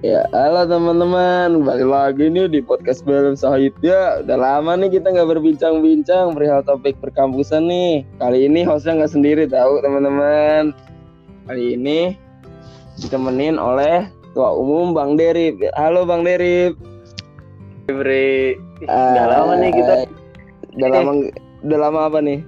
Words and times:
Ya, 0.00 0.24
halo 0.32 0.64
teman-teman, 0.64 1.60
kembali 1.60 1.84
lagi 1.84 2.32
nih 2.32 2.48
di 2.48 2.60
podcast 2.64 3.04
Belum 3.04 3.36
Sahid 3.36 3.76
ya. 3.84 4.24
Udah 4.24 4.38
lama 4.40 4.72
nih 4.80 4.96
kita 4.96 5.12
nggak 5.12 5.28
berbincang-bincang 5.28 6.32
perihal 6.32 6.64
topik 6.64 6.96
perkampusan 7.04 7.68
nih. 7.68 8.08
Kali 8.16 8.48
ini 8.48 8.64
hostnya 8.64 8.96
nggak 8.96 9.12
sendiri 9.12 9.44
tahu 9.44 9.84
teman-teman. 9.84 10.72
Kali 11.44 11.76
ini 11.76 12.16
ditemenin 12.96 13.60
oleh 13.60 14.08
Ketua 14.24 14.56
Umum 14.56 14.96
Bang 14.96 15.20
Derip. 15.20 15.60
Halo 15.76 16.08
Bang 16.08 16.24
Derip. 16.24 16.80
Bri, 17.84 18.56
udah 18.80 19.26
lama 19.28 19.52
nih 19.58 19.70
kita 19.74 19.94
Ah, 20.00 20.08
Udah 20.70 20.88
lama, 20.88 21.12
udah 21.60 21.78
lama 21.78 22.00
apa 22.08 22.18
nih? 22.24 22.40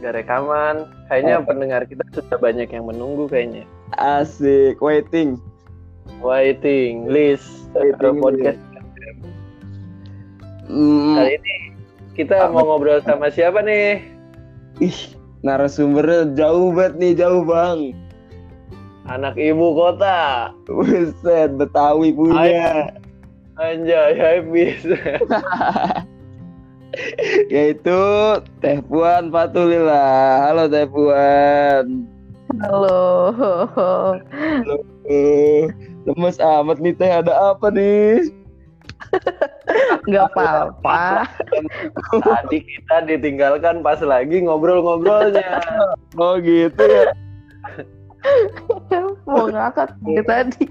gak 0.00 0.16
rekaman. 0.16 0.84
Kayaknya 1.12 1.34
Oh. 1.40 1.44
pendengar 1.44 1.80
kita 1.84 2.04
sudah 2.12 2.36
banyak 2.40 2.68
yang 2.68 2.88
menunggu 2.88 3.28
kayaknya. 3.28 3.68
Asik, 3.96 4.80
waiting. 4.80 5.36
Waiting 6.20 7.08
list 7.08 7.68
Waiting 7.76 8.20
podcast. 8.20 8.60
Hmm, 10.64 11.20
Kali 11.20 11.36
ini 11.36 11.56
kita 12.14 12.48
mau 12.48 12.64
ngobrol 12.64 13.02
sama 13.04 13.28
siapa 13.28 13.60
nih? 13.60 14.00
ih, 14.82 14.98
narasumbernya 15.44 16.34
jauh 16.34 16.74
banget 16.74 16.94
nih, 16.98 17.12
jauh 17.18 17.42
bang. 17.46 17.94
Anak 19.04 19.36
ibu 19.36 19.76
kota. 19.76 20.50
Buset, 20.64 21.52
Betawi 21.60 22.16
punya. 22.16 22.88
Anjay, 23.60 24.16
habis. 24.16 24.80
Yaitu 27.54 28.00
Teh 28.62 28.78
Puan 28.86 29.28
Patulila. 29.28 30.48
Halo 30.48 30.64
Teh 30.70 30.86
Puan. 30.88 32.08
Halo. 32.62 33.02
Uh, 35.04 35.68
lemes 36.04 36.36
amat 36.40 36.78
nih 36.80 36.94
Teh, 36.96 37.10
ada 37.10 37.32
apa 37.52 37.68
nih? 37.72 38.30
Nggak 40.08 40.26
apa-apa. 40.34 41.28
Tadi 42.20 42.58
kita 42.64 42.96
ditinggalkan 43.08 43.80
pas 43.80 44.00
lagi 44.04 44.44
ngobrol-ngobrolnya. 44.44 45.60
Oh 46.20 46.36
gitu 46.40 46.82
ya. 46.84 47.12
Mau 49.28 49.48
ngakak 49.48 49.96
dari 50.04 50.22
tadi. 50.24 50.64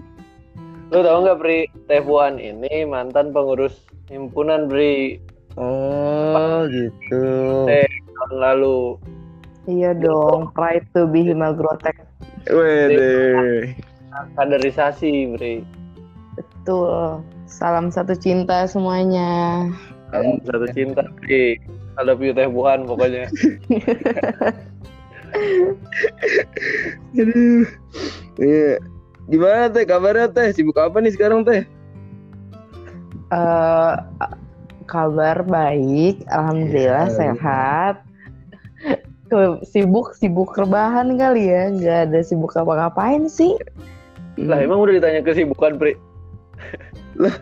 Lu 0.93 1.01
tau 1.01 1.25
nggak 1.25 1.39
Bri? 1.41 1.59
Tepuan 1.89 2.37
ini 2.37 2.85
mantan 2.85 3.33
pengurus 3.33 3.81
himpunan 4.09 4.69
Bri 4.69 5.17
Oh 5.53 6.65
gitu. 6.65 7.25
Eh. 7.69 7.85
tahun 7.85 8.33
lalu. 8.41 8.97
Iya 9.69 9.93
dong, 9.95 10.49
pride 10.57 10.85
to 10.97 11.05
be 11.07 11.23
Himagrotek. 11.23 11.95
Wede. 12.49 13.77
Kaderisasi 14.35 15.33
Bri. 15.35 15.63
Betul. 16.37 17.21
Salam 17.45 17.93
satu 17.93 18.17
cinta 18.17 18.65
semuanya. 18.65 19.69
Kamu 20.09 20.41
satu 20.45 20.67
cinta 20.73 21.03
Bri. 21.21 21.57
I 21.93 22.01
love 22.01 22.25
you 22.25 22.33
Tepuan 22.33 22.89
pokoknya. 22.89 23.29
Aduh. 27.13 27.65
Iya. 28.41 28.81
Gimana 29.29 29.69
Teh? 29.69 29.85
Kabarnya 29.85 30.27
Teh? 30.33 30.49
Sibuk 30.51 30.77
apa 30.81 30.97
nih 30.99 31.13
sekarang 31.13 31.45
Teh? 31.45 31.63
Eh, 33.33 33.93
kabar 34.85 35.41
baik, 35.47 36.25
alhamdulillah 36.29 37.09
Iya. 37.09 37.17
sehat. 37.17 37.95
Sibuk 39.65 40.13
sibuk 40.13 40.53
rebahan 40.53 41.17
kali 41.17 41.49
ya, 41.49 41.73
nggak 41.73 41.99
ada 42.09 42.19
sibuk 42.21 42.53
apa-ngapain 42.53 43.25
sih. 43.25 43.57
Lah 44.39 44.57
emang 44.59 44.81
udah 44.81 44.93
ditanya 44.97 45.21
kesibukan 45.21 45.77
Bri? 45.77 45.93
Lah. 47.21 47.35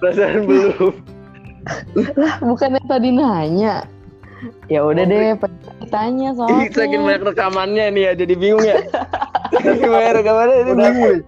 Perasaan 0.00 0.48
belum. 0.48 0.94
Lah, 2.16 2.34
bukannya 2.40 2.80
tadi 2.88 3.12
nanya. 3.12 3.84
Ya 4.72 4.80
udah 4.80 5.04
Oh, 5.04 5.10
deh, 5.12 5.36
pengen 5.36 5.60
ditanya 5.84 6.28
Ih, 6.32 6.36
soalnya. 6.40 6.72
saking 6.72 7.02
banyak 7.04 7.22
rekamannya 7.28 7.84
nih 7.92 8.02
ya, 8.08 8.12
jadi 8.16 8.34
bingung 8.34 8.64
ya. 8.64 8.80
saking 9.52 9.92
banyak 9.92 10.14
rekamannya, 10.16 10.56
ini 10.56 10.70
Udah. 10.72 10.88
bingung 10.88 11.04
nih. 11.04 11.20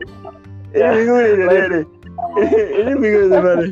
Ini 0.72 0.80
Ya. 0.80 0.88
bingung 0.96 1.18
nih, 1.20 1.32
jadi 1.36 1.66
nih. 1.68 1.84
Ini 2.72 2.92
bingung 2.96 3.26
sebenarnya. 3.28 3.70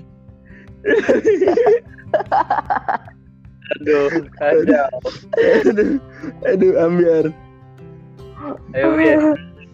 Aduh, 3.70 4.10
kacau. 4.36 4.88
Aduh, 5.64 5.90
aduh, 6.44 6.72
ambiar. 6.76 7.26
Ayo 8.74 8.86
Bri. 8.92 9.08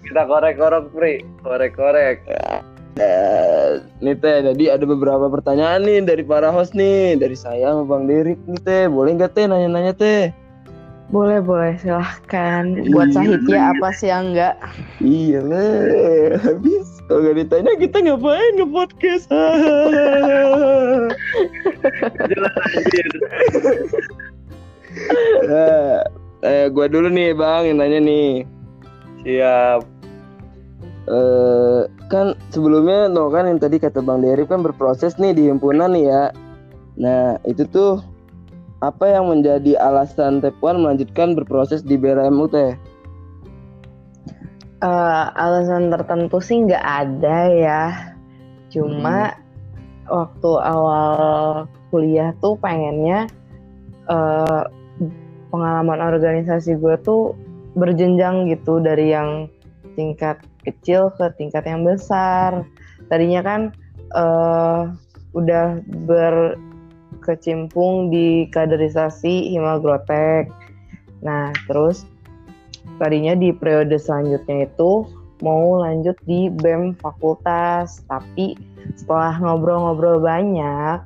Kita 0.07 0.23
korek-korek 0.25 0.85
Bri. 0.95 1.15
Korek-korek. 1.43 2.23
Eh, 2.97 3.71
nih 4.01 4.17
teh, 4.17 4.41
jadi 4.41 4.81
ada 4.81 4.85
beberapa 4.89 5.29
pertanyaan 5.29 5.85
nih 5.85 6.01
dari 6.01 6.25
para 6.25 6.49
host 6.49 6.73
nih, 6.73 7.21
dari 7.21 7.37
saya 7.37 7.77
sama 7.77 7.85
Bang 7.85 8.09
Derik 8.09 8.41
nih 8.49 8.61
teh, 8.65 8.85
boleh 8.89 9.21
nggak 9.21 9.37
teh 9.37 9.45
nanya-nanya 9.45 9.93
teh? 9.93 10.33
Boleh, 11.13 11.45
boleh, 11.45 11.77
silahkan. 11.77 12.73
Buat 12.89 13.13
Iya. 13.13 13.17
Sahitya 13.21 13.61
apa 13.77 13.89
sih 13.93 14.09
yang 14.09 14.33
enggak? 14.33 14.57
Iya 15.05 15.39
lah, 15.45 16.41
habis 16.41 16.89
kalau 17.05 17.21
nggak 17.21 17.37
ditanya 17.45 17.73
kita 17.77 17.97
ngapain 18.01 18.53
nge-podcast? 18.59 19.27
Jelas 22.33 22.55
anjir. 22.65 23.11
nah, 25.53 26.01
eh, 26.49 26.67
gua 26.73 26.89
dulu 26.89 27.13
nih 27.13 27.37
bang 27.37 27.63
yang 27.71 27.77
nanya 27.77 28.01
nih. 28.01 28.31
Siap. 29.21 29.96
Eh, 31.07 31.83
kan 32.11 32.35
sebelumnya 32.51 33.07
no 33.07 33.31
kan 33.31 33.47
yang 33.47 33.63
tadi 33.63 33.79
kata 33.79 34.03
Bang 34.03 34.27
Dery 34.27 34.43
kan 34.43 34.67
berproses 34.67 35.15
nih 35.23 35.39
di 35.39 35.47
himpunan 35.47 35.95
nih 35.95 36.11
ya. 36.11 36.25
Nah 36.99 37.39
itu 37.47 37.63
tuh 37.71 38.03
apa 38.83 39.15
yang 39.15 39.31
menjadi 39.31 39.79
alasan 39.79 40.43
Tepuan 40.43 40.83
melanjutkan 40.83 41.39
berproses 41.39 41.87
di 41.87 41.95
BRMU 41.95 42.51
teh? 42.51 42.75
Eh, 44.83 45.25
alasan 45.39 45.95
tertentu 45.95 46.43
sih 46.43 46.67
nggak 46.67 46.83
ada 46.83 47.39
ya. 47.55 47.83
Cuma 48.75 49.31
waktu 50.11 50.53
awal 50.59 51.15
kuliah 51.95 52.35
tuh 52.43 52.59
pengennya 52.59 53.31
eh, 54.11 54.63
pengalaman 55.55 56.03
organisasi 56.03 56.83
gue 56.83 56.99
tuh 57.07 57.39
berjenjang 57.79 58.51
gitu 58.51 58.83
dari 58.83 59.15
yang 59.15 59.47
tingkat 59.97 60.37
kecil 60.63 61.11
ke 61.17 61.33
tingkat 61.41 61.65
yang 61.65 61.81
besar. 61.83 62.63
Tadinya 63.09 63.41
kan 63.43 63.73
eh, 64.13 64.93
udah 65.33 65.81
berkecimpung 66.07 68.13
di 68.13 68.45
kaderisasi 68.53 69.51
Himagrotek. 69.57 70.53
Nah, 71.25 71.49
terus 71.65 72.05
tadinya 73.01 73.33
di 73.35 73.51
periode 73.57 73.99
selanjutnya 73.99 74.69
itu 74.69 75.09
mau 75.45 75.85
lanjut 75.85 76.17
di 76.25 76.49
BEM 76.49 76.97
fakultas, 76.97 78.01
tapi 78.09 78.57
setelah 78.97 79.37
ngobrol-ngobrol 79.37 80.23
banyak 80.23 81.03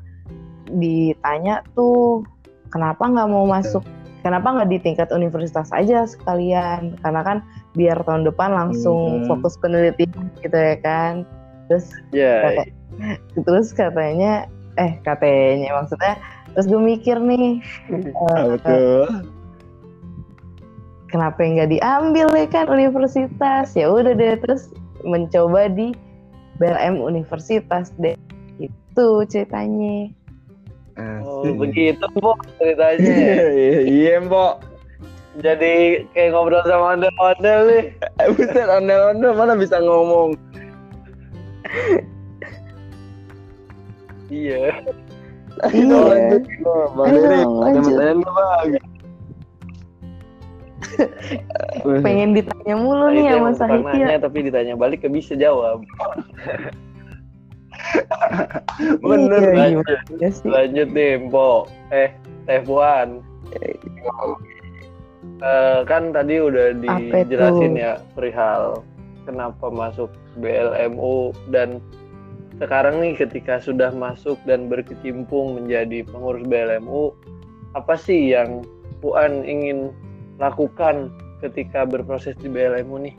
ditanya 0.71 1.67
tuh 1.75 2.22
kenapa 2.71 3.11
nggak 3.11 3.27
mau 3.27 3.43
masuk 3.43 3.83
kenapa 4.20 4.53
nggak 4.53 4.70
di 4.70 4.78
tingkat 4.78 5.08
universitas 5.10 5.69
aja 5.72 6.04
sekalian 6.04 6.97
karena 7.00 7.20
kan 7.20 7.38
biar 7.72 8.00
tahun 8.04 8.25
depan 8.25 8.53
langsung 8.53 9.25
Hmm. 9.25 9.26
fokus 9.28 9.56
penelitian 9.58 10.12
gitu 10.41 10.54
ya 10.54 10.76
kan 10.81 11.25
terus 11.69 11.91
Ya. 12.10 12.60
Kata- 12.60 12.72
terus 13.47 13.70
katanya 13.72 14.44
eh 14.76 14.98
katanya 15.03 15.80
maksudnya 15.80 16.14
terus 16.53 16.66
gue 16.66 16.82
mikir 16.82 17.16
nih 17.16 17.62
betul. 18.50 19.06
kenapa 21.09 21.38
nggak 21.42 21.70
diambil 21.70 22.26
ya 22.34 22.47
kan 22.47 22.66
universitas 22.71 23.74
ya 23.74 23.91
udah 23.91 24.15
deh 24.15 24.39
terus 24.39 24.71
mencoba 25.03 25.66
di 25.71 25.91
BRM 26.60 27.00
Universitas 27.00 27.91
deh 27.97 28.15
itu 28.60 29.06
ceritanya 29.27 30.12
Oh, 31.24 31.44
begitu, 31.56 32.04
Mbok, 32.16 32.38
ceritanya. 32.58 33.00
Iya, 33.00 33.47
iya, 33.52 33.78
iya, 33.86 34.14
Mbok. 34.20 34.54
Jadi 35.41 36.04
kayak 36.12 36.34
ngobrol 36.34 36.64
sama 36.66 36.98
ondel-ondel 36.98 37.60
nih. 37.70 37.84
Buset, 38.34 38.66
ondel-ondel 38.66 39.32
mana 39.38 39.54
bisa 39.54 39.78
ngomong? 39.78 40.34
Iya. 44.30 44.74
Ayo 45.66 45.82
Iya. 45.84 45.98
lanjut. 46.06 46.42
Bang 46.97 47.06
Ayo 47.10 47.18
Dery, 47.20 47.38
ada 47.42 47.78
pertanyaan 47.82 48.18
nggak, 48.22 48.34
Bang? 48.34 48.70
pengen 52.04 52.36
ditanya 52.36 52.74
mulu 52.76 53.08
Nah, 53.08 53.14
nih 53.14 53.24
itu 53.24 53.36
sama 53.36 53.50
Sahitya 53.56 54.20
tapi 54.20 54.38
ditanya 54.44 54.74
balik 54.76 55.00
gak 55.06 55.14
bisa 55.16 55.32
jawab. 55.38 55.80
Bener, 59.04 59.42
Iya, 59.42 59.83
lanjut. 59.83 59.98
sih? 60.33 60.48
Lanjut 60.48 60.89
nih, 60.95 61.13
Mbok. 61.28 61.63
Eh, 61.91 62.10
Teh 62.47 62.60
Puan. 62.65 63.21
Eh, 65.41 65.81
kan 65.89 66.13
tadi 66.13 66.37
udah 66.37 66.77
dijelasin 66.77 67.77
ya 67.77 67.97
perihal 68.13 68.84
kenapa 69.25 69.72
masuk 69.72 70.13
BLMU 70.41 71.33
dan 71.48 71.81
sekarang 72.60 73.01
nih 73.01 73.16
ketika 73.16 73.57
sudah 73.57 73.89
masuk 73.89 74.36
dan 74.45 74.69
berkecimpung 74.69 75.57
menjadi 75.57 76.04
pengurus 76.04 76.45
BLMU 76.45 77.16
apa 77.72 77.97
sih 77.97 78.36
yang 78.36 78.65
Puan 79.01 79.48
ingin 79.48 79.97
lakukan 80.36 81.09
ketika 81.41 81.89
berproses 81.89 82.36
di 82.36 82.53
BLMU 82.53 83.01
nih? 83.01 83.16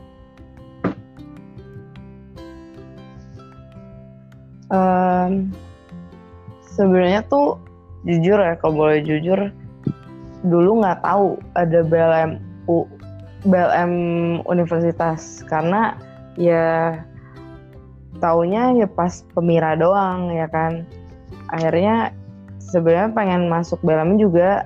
Um, 4.71 5.51
sebenarnya 6.63 7.27
tuh 7.27 7.59
jujur 8.07 8.39
ya 8.39 8.55
kalau 8.57 8.87
boleh 8.87 9.03
jujur 9.03 9.51
dulu 10.41 10.81
nggak 10.81 11.05
tahu 11.05 11.37
ada 11.53 11.83
BLMU 11.85 12.87
BLM 13.45 13.93
universitas. 14.47 15.43
Karena 15.45 15.97
ya 16.39 16.97
taunya 18.23 18.71
ya 18.77 18.87
pas 18.87 19.25
pemira 19.35 19.75
doang 19.75 20.31
ya 20.31 20.47
kan. 20.49 20.85
Akhirnya 21.51 22.15
sebenarnya 22.61 23.11
pengen 23.11 23.51
masuk 23.51 23.81
BLM 23.83 24.15
juga 24.21 24.65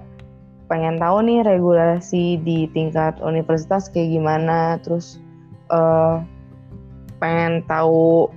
pengen 0.66 0.98
tahu 0.98 1.22
nih 1.22 1.46
regulasi 1.46 2.42
di 2.42 2.70
tingkat 2.72 3.18
universitas 3.24 3.90
kayak 3.90 4.22
gimana. 4.22 4.78
Terus 4.86 5.18
uh, 5.74 6.22
pengen 7.18 7.64
tahu 7.66 8.30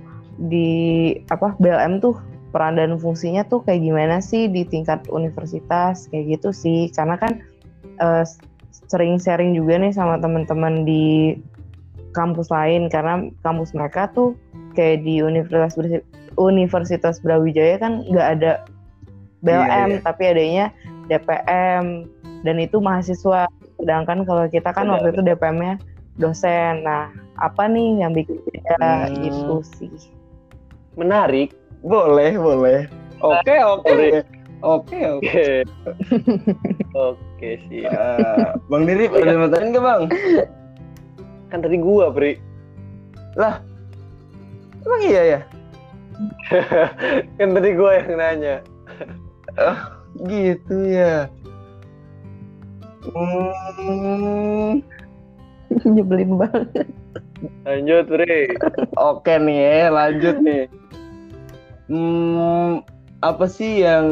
di 0.47 1.11
apa 1.27 1.57
BLM 1.59 1.99
tuh 1.99 2.15
peran 2.49 2.79
dan 2.79 2.97
fungsinya 2.97 3.45
tuh 3.45 3.61
kayak 3.67 3.83
gimana 3.83 4.17
sih 4.23 4.49
di 4.49 4.65
tingkat 4.65 5.05
universitas 5.11 6.07
kayak 6.09 6.39
gitu 6.39 6.49
sih. 6.55 6.89
Karena 6.95 7.19
kan 7.19 7.43
uh, 7.99 8.23
sering 8.89 9.19
sharing 9.19 9.53
juga 9.53 9.77
nih 9.77 9.93
sama 9.93 10.17
teman-teman 10.17 10.87
di 10.87 11.37
kampus 12.15 12.47
lain. 12.49 12.87
Karena 12.87 13.27
kampus 13.43 13.75
mereka 13.75 14.09
tuh 14.15 14.33
kayak 14.73 15.03
di 15.03 15.21
Universitas 15.21 15.75
Universitas 16.39 17.19
Brawijaya 17.19 17.77
kan 17.77 18.07
nggak 18.07 18.27
ada 18.39 18.51
BLM 19.43 19.67
iya, 19.67 19.99
iya. 19.99 20.03
tapi 20.03 20.23
adanya 20.27 20.65
DPM 21.11 22.07
dan 22.47 22.55
itu 22.57 22.79
mahasiswa. 22.79 23.45
Sedangkan 23.79 24.27
kalau 24.27 24.47
kita 24.47 24.71
kan 24.75 24.89
waktu 24.91 25.15
itu 25.15 25.21
DPM-nya 25.23 25.79
dosen. 26.19 26.83
Nah 26.83 27.11
apa 27.39 27.71
nih 27.71 28.03
yang 28.03 28.11
bikin 28.11 28.35
beda 28.43 29.07
hmm. 29.07 29.15
gitu 29.23 29.55
sih 29.63 30.18
menarik. 30.95 31.53
Boleh 31.83 32.35
boleh. 32.39 32.79
Oke 33.19 33.55
oke. 33.59 34.23
Oke 34.59 34.99
oke. 35.07 35.45
Oke. 36.95 37.49
Sih. 37.71 37.87
Uh, 37.87 38.55
bang 38.67 38.83
Diri 38.87 39.05
ada 39.07 39.35
mau 39.39 39.49
tanya 39.51 39.65
nggak 39.71 39.83
bang? 39.83 40.01
Kan 41.51 41.59
tadi 41.63 41.77
gua 41.79 42.11
Pri. 42.11 42.35
Lah 43.39 43.63
emang 44.83 45.01
iya 45.05 45.21
ya? 45.23 45.39
Kan 47.39 47.55
tadi 47.55 47.69
gua 47.75 47.91
yang 48.03 48.17
nanya. 48.19 48.55
Oh, 49.55 49.79
gitu 50.27 50.77
ya. 50.87 51.27
Hmm. 53.09 54.83
nyebelin 55.95 56.35
banget 56.35 56.87
lanjut 57.69 58.03
Pri 58.09 58.49
oke 58.97 59.33
nih 59.45 59.57
ya 59.61 59.93
lanjut 59.93 60.35
nih. 60.41 60.65
Hmm, 61.89 62.81
apa 63.21 63.45
sih 63.45 63.85
yang 63.85 64.05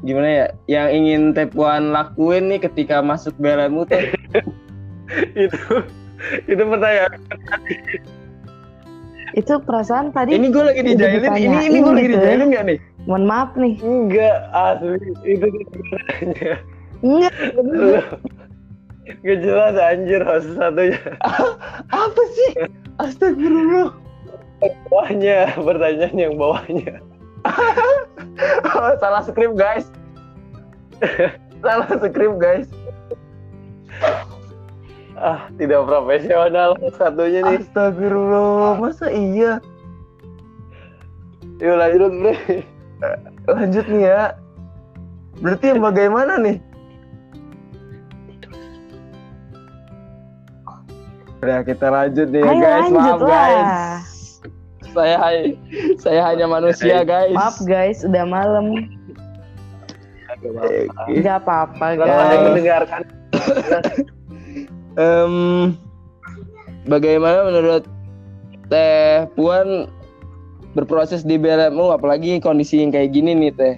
gimana 0.00 0.28
ya 0.28 0.46
yang 0.68 0.88
ingin 0.92 1.22
Tepuan 1.36 1.92
lakuin 1.92 2.48
nih 2.48 2.64
ketika 2.64 3.04
masuk 3.04 3.36
BLMU 3.36 3.84
teh 3.84 4.12
itu 5.44 5.60
itu 6.48 6.62
pertanyaan. 6.64 7.12
Itu 9.36 9.62
perasaan 9.62 10.10
tadi 10.10 10.34
ini 10.34 10.48
gue 10.48 10.64
lagi 10.64 10.82
dijailin. 10.82 11.32
Ini 11.36 11.58
ini 11.70 11.78
gue 11.84 11.92
lagi 11.92 12.08
gitu 12.08 12.16
ya. 12.16 12.20
dijailin 12.24 12.48
nggak 12.50 12.64
nih? 12.66 12.78
Mohon 13.08 13.24
maaf 13.28 13.50
nih. 13.56 13.74
Enggak 13.80 14.36
asli. 14.52 15.08
Itu 15.24 15.46
enggak 17.00 17.32
Gak 19.20 19.38
jelas 19.42 19.74
anjir 19.76 20.22
host 20.22 20.54
satunya. 20.54 21.00
Apa 22.04 22.22
sih? 22.36 22.50
Astagfirullah. 23.02 23.96
Bawahnya 24.92 25.56
pertanyaan 25.56 26.16
yang 26.16 26.34
bawahnya. 26.36 27.00
Oh, 28.76 28.92
salah 29.02 29.24
skrip 29.24 29.56
guys. 29.56 29.88
Salah 31.64 31.88
skrip 31.96 32.36
guys. 32.40 32.68
Ah 35.16 35.48
tidak 35.56 35.84
profesional 35.88 36.76
satunya 36.96 37.40
nih. 37.44 37.60
Astagfirullah 37.64 38.80
masa 38.80 39.08
iya? 39.08 39.60
Yuk 41.60 41.76
lanjut 41.76 42.12
bre. 42.20 42.36
Lanjut 43.48 43.86
nih 43.88 44.02
ya. 44.08 44.22
Berarti 45.40 45.64
yang 45.72 45.80
bagaimana 45.80 46.36
nih 46.40 46.60
Udah 51.40 51.64
kita 51.64 51.86
lanjut 51.88 52.28
nih 52.28 52.44
ya 52.44 52.52
guys, 52.52 52.88
maaf 52.92 53.20
lah. 53.24 53.28
guys. 53.28 53.72
Saya 54.92 55.16
saya 55.96 56.20
hanya 56.28 56.46
manusia 56.50 57.00
guys. 57.00 57.32
Maaf 57.32 57.56
guys 57.64 58.04
udah 58.04 58.24
malam. 58.28 58.76
Nggak 61.08 61.36
apa-apa 61.44 61.86
kalau 61.96 62.12
ada 62.12 62.34
yang 62.36 62.44
mendengarkan. 62.52 63.02
Um, 65.00 65.34
bagaimana 66.84 67.46
menurut 67.48 67.88
Teh 68.68 69.24
Puan 69.32 69.88
berproses 70.76 71.24
di 71.24 71.40
BLMU 71.40 71.94
apalagi 71.94 72.36
kondisi 72.38 72.84
yang 72.84 72.92
kayak 72.92 73.16
gini 73.16 73.32
nih 73.32 73.52
Teh 73.54 73.74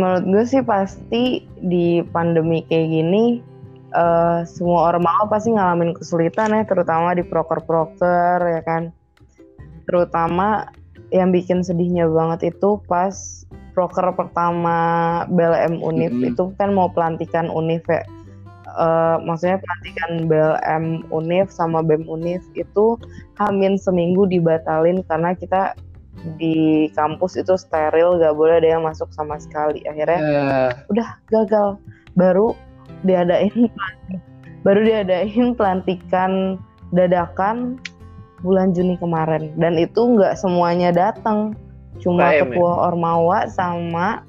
menurut 0.00 0.24
gue 0.24 0.44
sih 0.48 0.64
pasti 0.64 1.44
di 1.60 2.00
pandemi 2.08 2.64
kayak 2.64 2.88
gini 2.88 3.24
uh, 3.94 4.42
semua 4.46 4.92
orang 4.92 5.04
mau 5.04 5.24
pasti 5.28 5.54
ngalamin 5.54 5.94
kesulitan 5.94 6.54
ya, 6.54 6.62
terutama 6.66 7.14
di 7.14 7.24
proker-proker 7.26 8.38
ya 8.40 8.60
kan. 8.64 8.82
Terutama 9.86 10.70
yang 11.10 11.34
bikin 11.34 11.66
sedihnya 11.66 12.06
banget 12.06 12.54
itu 12.54 12.78
pas 12.86 13.44
proker 13.74 14.14
pertama 14.14 14.78
BLM 15.30 15.82
Unif 15.82 16.12
mm 16.14 16.20
-hmm. 16.22 16.30
itu 16.34 16.44
kan 16.58 16.70
mau 16.74 16.90
pelantikan 16.90 17.50
Unif 17.50 17.82
ya. 17.90 18.02
Uh, 18.70 19.18
maksudnya 19.26 19.58
pelantikan 19.58 20.10
BLM 20.30 20.84
Unif 21.10 21.50
sama 21.50 21.82
BEM 21.82 22.06
Unif 22.06 22.46
itu 22.54 22.94
hamin 23.34 23.74
seminggu 23.74 24.30
dibatalin 24.30 25.02
karena 25.10 25.34
kita 25.34 25.74
di 26.36 26.88
kampus 26.92 27.40
itu 27.40 27.56
steril 27.56 28.20
gak 28.20 28.36
boleh 28.36 28.60
ada 28.60 28.78
yang 28.78 28.84
masuk 28.84 29.08
sama 29.12 29.40
sekali. 29.40 29.80
Akhirnya 29.88 30.20
yeah. 30.20 30.68
udah 30.92 31.08
gagal. 31.32 31.80
Baru 32.18 32.52
diadain 33.06 33.70
baru 34.66 34.80
diadain 34.84 35.56
pelantikan 35.56 36.60
dadakan 36.92 37.80
bulan 38.44 38.72
Juni 38.76 38.96
kemarin. 39.00 39.52
Dan 39.56 39.80
itu 39.80 40.16
nggak 40.16 40.36
semuanya 40.36 40.92
datang. 40.92 41.56
Cuma 42.00 42.32
KM, 42.32 42.52
ketua 42.52 42.72
ya? 42.72 42.76
Ormawa 42.92 43.38
sama 43.52 44.24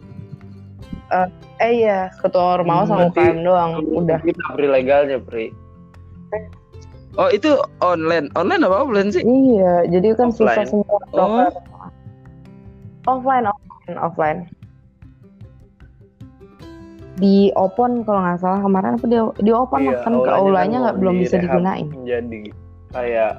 uh, 1.11 1.27
eh 1.59 1.75
ya 1.87 1.99
ketua 2.19 2.59
Ormawa 2.59 2.83
sama 2.87 3.07
UKM 3.11 3.39
doang 3.43 3.71
udah. 3.91 4.19
kita 4.23 4.43
beri 4.55 4.67
legalnya 4.67 5.19
Pri 5.23 5.55
Oh 7.19 7.27
itu 7.27 7.59
online. 7.83 8.31
Online 8.39 8.61
apa 8.63 8.75
offline 8.87 9.09
sih? 9.11 9.23
Iya 9.23 9.87
jadi 9.91 10.15
kan 10.15 10.31
offline. 10.31 10.47
susah 10.47 10.63
semua 10.63 10.97
oh. 11.15 11.51
offline 13.09 13.45
offline 13.47 13.97
offline. 13.99 14.39
Di 17.19 17.51
open 17.59 18.07
kalau 18.07 18.23
nggak 18.23 18.39
salah. 18.39 18.59
Kemarin 18.63 18.95
apa 18.95 19.05
di 19.05 19.17
di 19.43 19.51
open 19.51 19.81
iya, 19.83 19.99
kan 20.07 20.13
ke 20.15 20.31
aulanya 20.31 20.77
nggak 20.87 20.97
belum 21.03 21.15
bisa 21.19 21.35
digunain. 21.37 21.87
jadi 22.07 22.41
kayak 22.95 23.33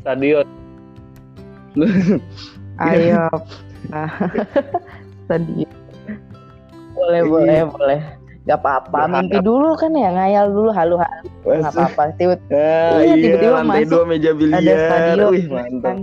stadion. 0.00 0.46
Ayo. 2.80 3.28
Nah, 3.88 4.12
stadion. 5.24 5.72
Boleh 6.92 7.24
iya. 7.24 7.32
boleh 7.32 7.60
boleh 7.72 8.00
Gak 8.50 8.66
apa-apa, 8.66 9.06
mimpi 9.06 9.38
dulu 9.38 9.78
kan 9.78 9.94
ya, 9.94 10.10
ngayal 10.10 10.50
dulu 10.50 10.74
halu-halu. 10.74 11.30
Gak 11.46 11.70
apa-apa, 11.70 12.02
tiba-tiba 12.18 12.58
ah, 12.58 12.98
iya, 13.06 13.14
tiba-tiba 13.14 13.62
masuk 13.62 13.86
dua 13.94 14.04
meja 14.10 14.30
biliar. 14.34 14.58
ada 14.58 14.74
stadion. 14.74 15.30
Wih, 15.30 15.46
mantap. 15.46 15.86
Kan. 15.86 15.98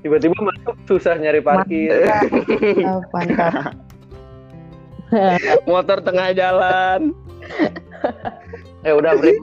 Tiba-tiba 0.00 0.36
masuk 0.38 0.74
susah 0.86 1.14
nyari 1.18 1.42
parkir. 1.42 2.06
Mantap, 2.06 3.02
mantap. 3.14 3.74
motor 5.70 5.98
tengah 6.02 6.30
jalan 6.34 7.14
eh 8.86 8.94
udah 8.94 9.12
beri 9.18 9.36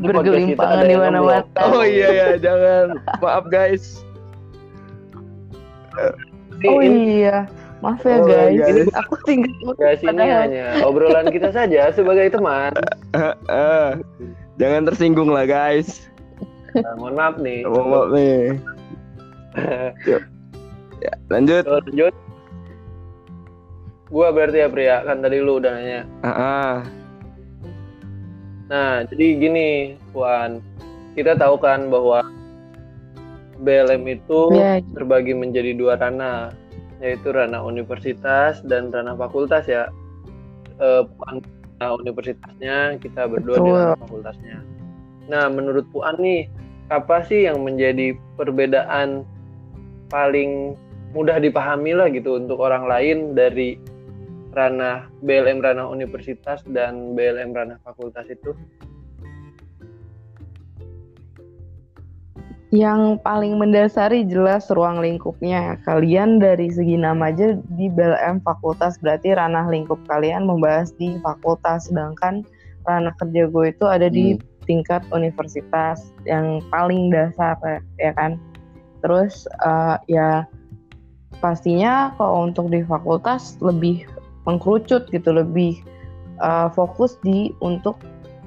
bergelimpangan 0.00 0.84
di 0.88 0.96
mana-mana 0.96 1.44
oh 1.60 1.84
iya 1.84 2.08
ya 2.12 2.28
jangan 2.40 2.96
maaf 3.20 3.44
guys 3.48 4.04
oh 6.64 6.80
iya 6.80 7.44
Maaf 7.78 8.02
ya 8.02 8.18
Oh, 8.18 8.26
guys, 8.26 8.58
guys. 8.58 8.90
aku 8.92 9.14
tinggal 9.22 9.70
Guys 9.80 10.02
ini 10.02 10.18
hanya 10.18 10.82
obrolan 10.82 11.30
kita 11.30 11.50
saja 11.50 11.90
sebagai 11.90 12.30
teman. 12.30 12.74
Eh, 13.48 13.90
jangan 14.60 14.84
tersinggung 14.84 15.32
lah 15.32 15.42
guys. 15.42 16.10
Nah, 16.76 16.92
mohon 17.00 17.16
maaf 17.16 17.34
nih. 17.40 17.64
Mohon 17.64 17.86
maaf 17.88 18.08
nih. 18.12 18.38
Ya, 20.98 21.14
lanjut. 21.30 21.62
Terus 21.62 21.84
lanjut. 21.86 22.14
Gua 24.10 24.34
berarti 24.34 24.58
ya 24.58 24.68
pria 24.68 25.06
kan 25.06 25.22
tadi 25.22 25.38
lu 25.38 25.62
udah 25.62 25.70
nanya. 25.70 26.00
Ah, 26.20 26.30
ah. 26.34 26.72
Nah, 28.66 29.06
jadi 29.06 29.26
gini, 29.38 29.68
Puan. 30.10 30.58
Kita 31.14 31.38
tahu 31.38 31.54
kan 31.56 31.86
bahwa 31.86 32.26
BLM 33.58 34.10
itu 34.10 34.50
Iya. 34.52 34.82
terbagi 34.90 35.38
menjadi 35.38 35.70
dua 35.72 35.94
ranah, 35.94 36.50
yaitu 36.98 37.30
ranah 37.30 37.62
universitas 37.62 38.62
dan 38.66 38.90
ranah 38.90 39.14
fakultas 39.14 39.66
ya. 39.66 39.90
Eh, 40.78 41.02
Puan 41.18 41.42
universitasnya, 41.78 42.98
kita 42.98 43.30
berdua 43.30 43.56
di 43.58 43.70
Betul. 43.70 43.78
ranah 43.78 43.98
fakultasnya. 44.02 44.58
Nah, 45.30 45.46
menurut 45.46 45.86
Puan 45.94 46.18
nih, 46.18 46.50
apa 46.90 47.22
sih 47.22 47.46
yang 47.46 47.62
menjadi 47.62 48.16
perbedaan 48.34 49.22
paling 50.08 50.74
mudah 51.12 51.40
dipahami 51.40 51.92
lah 51.96 52.08
gitu 52.10 52.36
untuk 52.40 52.60
orang 52.60 52.88
lain 52.88 53.36
dari 53.36 53.76
ranah 54.56 55.06
BLM 55.22 55.60
ranah 55.60 55.86
universitas 55.86 56.64
dan 56.72 57.12
BLM 57.14 57.52
ranah 57.52 57.78
fakultas 57.84 58.26
itu? 58.32 58.56
Yang 62.68 63.24
paling 63.24 63.56
mendasari 63.56 64.28
jelas 64.28 64.68
ruang 64.68 65.00
lingkupnya. 65.00 65.80
Kalian 65.88 66.36
dari 66.36 66.68
segi 66.68 67.00
nama 67.00 67.32
aja 67.32 67.56
di 67.80 67.88
BLM 67.88 68.44
fakultas 68.44 69.00
berarti 69.00 69.32
ranah 69.32 69.72
lingkup 69.72 69.96
kalian 70.04 70.44
membahas 70.44 70.92
di 71.00 71.16
fakultas, 71.24 71.88
sedangkan 71.88 72.44
ranah 72.84 73.16
kerja 73.16 73.48
gue 73.48 73.72
itu 73.72 73.84
ada 73.88 74.12
di 74.12 74.36
tingkat 74.68 75.00
universitas 75.16 76.12
yang 76.28 76.60
paling 76.68 77.08
dasar 77.08 77.56
ya 77.96 78.12
kan. 78.12 78.36
Terus 79.00 79.48
eh, 79.64 79.96
ya 80.12 80.44
pastinya 81.40 82.12
kalau 82.20 82.52
untuk 82.52 82.68
di 82.68 82.84
fakultas 82.84 83.56
lebih 83.64 84.04
mengkerucut 84.44 85.08
gitu, 85.08 85.32
lebih 85.32 85.80
eh, 86.44 86.68
fokus 86.76 87.16
di 87.24 87.56
untuk 87.64 87.96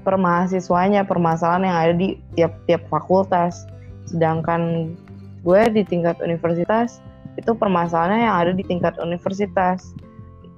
permahasiswanya, 0.06 1.10
permasalahan 1.10 1.66
yang 1.66 1.78
ada 1.78 1.94
di 1.98 2.10
tiap-tiap 2.38 2.86
fakultas 2.94 3.66
sedangkan 4.06 4.94
gue 5.42 5.62
di 5.70 5.84
tingkat 5.84 6.18
universitas 6.20 7.02
itu 7.36 7.52
permasalahannya 7.52 8.22
yang 8.22 8.38
ada 8.38 8.52
di 8.52 8.64
tingkat 8.64 8.96
universitas 8.98 9.94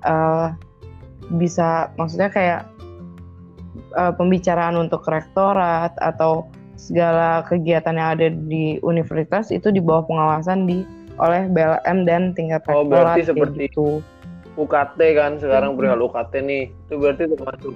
Eh, 0.04 0.48
bisa 1.32 1.88
maksudnya 1.96 2.28
kayak 2.28 2.68
eh, 3.96 4.12
pembicaraan 4.12 4.76
untuk 4.76 5.08
rektorat 5.08 5.96
atau 5.96 6.44
segala 6.76 7.40
kegiatan 7.48 7.96
yang 7.96 8.10
ada 8.12 8.28
di 8.28 8.84
universitas 8.84 9.48
itu 9.48 9.72
di 9.72 9.80
bawah 9.80 10.04
pengawasan 10.04 10.68
di 10.68 10.84
oleh 11.16 11.48
BLM 11.48 12.04
dan 12.04 12.36
tingkat 12.36 12.68
Oh, 12.68 12.84
rektorat 12.84 12.92
berarti 12.92 13.16
kayak 13.16 13.30
seperti- 13.32 13.60
gitu. 13.72 13.88
UKT 14.54 15.00
kan 15.16 15.32
sekarang 15.40 15.74
Hmm. 15.74 15.78
perihal 15.80 16.04
UKT 16.04 16.34
nih 16.44 16.64
itu 16.70 16.94
berarti 17.00 17.24
termasuk 17.26 17.74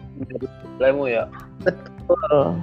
BLM 0.77 0.97
ya 1.07 1.23
Betul. 1.63 2.59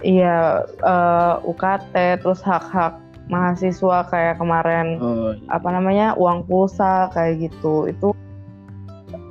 Iya, 0.00 0.38
eh, 0.64 1.34
UKT 1.44 1.94
terus 2.18 2.40
hak-hak 2.40 2.96
mahasiswa 3.26 4.10
kayak 4.10 4.36
kemarin 4.36 4.98
Oh, 4.98 5.32
apa 5.48 5.68
namanya 5.70 6.18
uang 6.18 6.44
pulsa 6.44 7.06
kayak 7.10 7.46
gitu 7.46 7.86
itu 7.86 8.10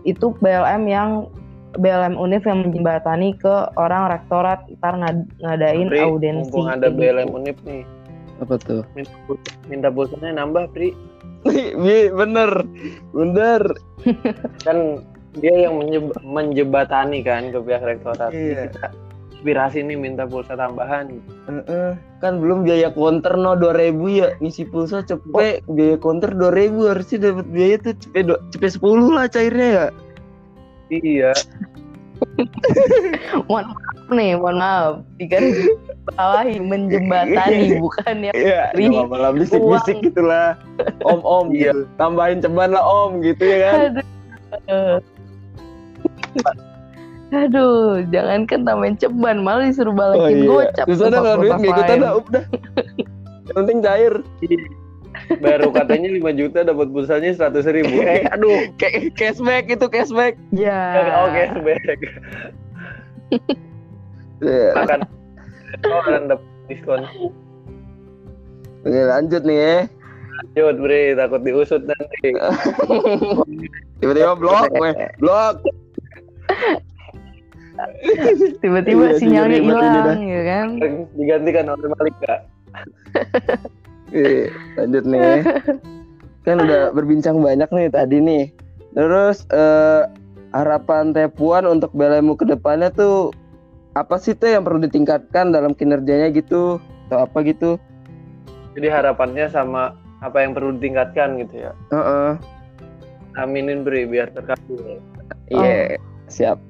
itu 0.03 0.31
BLM 0.39 0.88
yang 0.88 1.09
BLM 1.75 2.15
Univ 2.15 2.41
yang 2.43 2.63
menjembatani 2.63 3.35
ke 3.35 3.53
orang 3.75 4.09
rektorat 4.09 4.65
ntar 4.79 4.95
ngad- 4.95 5.29
ngadain 5.38 5.85
Pri, 5.85 5.99
audensi 5.99 6.49
mumpung 6.49 6.65
ada 6.65 6.88
kayak 6.88 6.95
BLM 6.95 7.27
gitu. 7.27 7.38
Unip 7.38 7.57
nih 7.61 7.83
apa 8.39 8.55
tuh? 8.57 8.81
minta, 8.95 9.11
minta 9.67 9.88
pulsanya 9.91 10.31
nambah 10.38 10.71
Pri 10.71 10.95
Bi, 11.75 12.07
bener, 12.09 12.51
bener. 13.11 13.63
kan 14.59 14.99
dia 15.38 15.69
yang 15.69 15.75
menjebatani 16.21 17.21
kan 17.21 17.47
ke 17.47 17.59
pihak 17.59 17.83
rektorat 17.85 18.31
Iya. 18.31 18.71
kita 18.71 18.88
inspirasi 19.39 19.79
nih 19.81 19.96
minta 19.96 20.27
pulsa 20.27 20.53
tambahan 20.53 21.15
Heeh. 21.48 21.96
Kan 22.19 22.43
belum 22.43 22.67
biaya 22.67 22.91
konter 22.91 23.31
no 23.34 23.55
2000 23.55 23.96
ya 24.12 24.27
ngisi 24.38 24.67
pulsa 24.67 25.00
cepet 25.01 25.63
biaya 25.65 25.96
konter 25.96 26.36
2000 26.36 26.91
harusnya 26.91 27.17
dapat 27.24 27.48
biaya 27.48 27.75
tuh 27.79 27.96
cepet 27.96 28.24
do, 28.25 28.36
cepet 28.51 28.75
10 28.75 28.84
lah 29.10 29.25
cairnya 29.25 29.67
ya. 29.72 29.86
iya 30.91 31.31
mohon 33.48 33.72
maaf 33.72 34.08
nih 34.12 34.36
mohon 34.36 34.58
maaf 34.60 34.93
digaris 35.15 35.55
bawahi 36.12 36.60
menjembatani 36.60 37.77
bukan 37.84 38.15
ya 38.27 38.31
Iya, 38.36 38.62
apa-apa 38.75 39.15
lah 39.15 39.31
bisik-bisik 39.31 39.96
uang. 39.96 40.05
gitu 40.12 40.22
lah. 40.25 40.60
Om-om 41.05 41.55
Iya. 41.55 41.72
gitu. 41.72 41.79
Tambahin 41.96 42.43
ceban 42.43 42.75
lah 42.75 42.84
om 42.84 43.24
gitu 43.24 43.39
ya 43.39 43.58
kan. 43.63 44.03
aduh 44.67 45.00
aduh 47.29 48.01
jangankan 48.07 48.63
tambahin 48.63 48.95
ceban 48.95 49.38
malah 49.39 49.65
disuruh 49.65 49.93
balikin 49.93 50.45
gocap 50.45 50.86
Terus 50.86 51.00
ada 51.00 51.09
ke 51.12 51.21
nggak 51.21 51.38
duit 51.38 51.51
nggak 51.51 51.69
ikutan 51.69 51.98
udah. 52.00 52.43
Yang 53.45 53.55
penting 53.55 53.77
cair. 53.79 54.13
baru 55.36 55.67
katanya 55.69 56.09
5 56.15 56.39
juta 56.39 56.59
dapat 56.63 56.88
pulsanya 56.89 57.29
100 57.33 57.75
ribu 57.75 57.91
eh 58.07 58.24
aduh 58.25 58.71
Kayak 58.77 59.13
cashback 59.13 59.65
itu 59.67 59.86
cashback. 59.86 60.33
ya 60.50 60.79
oh 61.17 61.29
cashback 61.29 62.00
Iya. 64.39 64.69
akan 64.79 65.00
oh 65.83 66.00
akan 66.00 66.21
dapat 66.29 66.45
diskon 66.65 67.01
Oke 68.79 69.01
lanjut 69.03 69.43
nih 69.43 69.57
ya. 69.59 69.75
lanjut 70.55 70.75
Bre 70.79 71.03
takut 71.13 71.41
diusut 71.43 71.83
nanti 71.83 72.31
Tiba-tiba 74.00 74.33
blok, 74.33 74.71
weh, 74.74 74.95
blok. 75.19 75.59
tiba-tiba 78.63 79.15
Iya, 79.15 79.17
sinyalnya 79.19 79.59
hilang 79.62 80.19
ya 80.25 80.41
kan 80.45 80.67
digantikan 81.15 81.65
oleh 81.71 81.88
Malika 81.98 82.36
Oke, 84.09 84.50
lanjut 84.74 85.05
nih. 85.05 85.45
Kan 86.41 86.65
udah 86.65 86.89
berbincang 86.98 87.45
banyak 87.45 87.69
nih 87.69 87.93
tadi 87.93 88.17
nih. 88.17 88.43
Terus 88.98 89.45
eh, 89.53 90.09
harapan 90.50 91.13
Tepuan 91.13 91.69
untuk 91.69 91.93
BLMU 91.93 92.33
ke 92.33 92.45
depannya 92.50 92.89
tuh 92.89 93.29
apa 93.93 94.17
sih 94.17 94.33
tuh 94.33 94.50
yang 94.50 94.65
perlu 94.65 94.81
ditingkatkan 94.81 95.53
dalam 95.53 95.77
kinerjanya 95.77 96.33
gitu 96.33 96.81
atau 97.09 97.25
apa 97.25 97.38
gitu? 97.45 97.77
jadi 98.79 98.88
harapannya 99.01 99.50
sama 99.50 99.98
apa 100.24 100.39
yang 100.39 100.55
perlu 100.55 100.75
ditingkatkan 100.79 101.36
gitu 101.43 101.67
ya 101.69 101.71
Heeh. 101.91 102.31
aminin 103.39 103.83
Bre 103.83 104.07
biar 104.07 104.31
terkabul 104.31 105.00
Iya, 105.50 105.98
siap. 106.29 106.62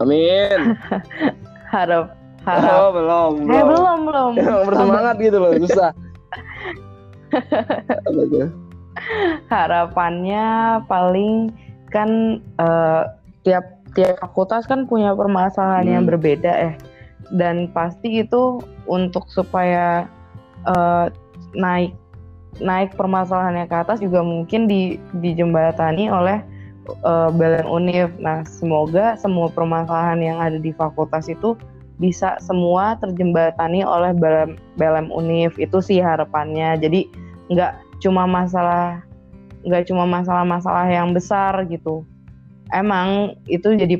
Amin. 0.00 0.74
harap 1.74 2.16
harap 2.42 2.80
Oh, 2.80 2.90
belum, 2.90 3.32
eh 3.46 3.62
belum. 3.62 3.68
belum 3.68 3.98
belum 4.08 4.32
Emang 4.40 4.64
bersemangat 4.66 5.14
gitu 5.20 5.36
loh, 5.38 5.52
susah. 5.60 5.90
Harapannya 9.52 10.46
paling 10.86 11.52
kan 11.90 12.40
eh, 12.58 13.02
tiap 13.42 13.64
tiap 13.92 14.18
fakultas 14.22 14.66
kan 14.66 14.86
punya 14.86 15.14
permasalahan 15.14 15.86
yang 15.86 16.04
Hmm. 16.06 16.12
berbeda 16.14 16.52
ya 16.52 16.72
dan 17.34 17.70
pasti 17.70 18.22
itu 18.22 18.58
untuk 18.86 19.26
supaya 19.30 20.06
eh, 20.66 21.06
naik 21.54 21.94
naik 22.58 22.94
permasalahannya 22.98 23.66
ke 23.70 23.76
atas 23.78 24.02
juga 24.02 24.20
mungkin 24.22 24.66
di 24.66 24.98
dijembatani 25.22 26.10
oleh 26.10 26.42
eh, 26.94 27.30
BLM 27.34 27.68
Univ. 27.68 28.10
Nah 28.18 28.42
semoga 28.46 29.14
semua 29.18 29.50
permasalahan 29.50 30.20
yang 30.20 30.38
ada 30.38 30.58
di 30.58 30.74
fakultas 30.74 31.30
itu 31.30 31.54
bisa 32.00 32.40
semua 32.40 32.96
terjembatani 32.96 33.84
oleh 33.84 34.16
BLM, 34.16 34.56
BLM 34.80 35.08
Univ 35.12 35.54
itu 35.60 35.78
sih 35.84 36.00
harapannya. 36.00 36.80
Jadi 36.80 37.06
nggak 37.52 38.00
cuma 38.00 38.24
masalah 38.24 39.04
nggak 39.60 39.92
cuma 39.92 40.08
masalah-masalah 40.08 40.88
yang 40.88 41.12
besar 41.12 41.68
gitu. 41.68 42.06
Emang 42.72 43.36
itu 43.50 43.74
jadi 43.74 43.98